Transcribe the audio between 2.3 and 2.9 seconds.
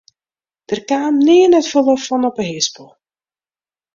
de hispel.